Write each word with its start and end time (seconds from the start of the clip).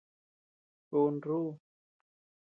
Un 1.01 1.13
rúʼu. 1.25 1.51